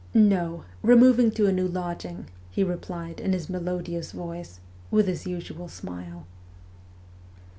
[0.15, 5.67] 'No, removing to a new lodging,' he replied in his melodious voice, with his usual
[5.67, 6.25] smile.